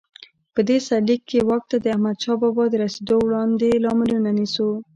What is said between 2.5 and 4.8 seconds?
د رسېدو وړاندې لاملونه نیسو.